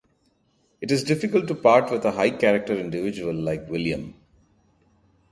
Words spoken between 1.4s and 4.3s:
to part with a high-character individual like William.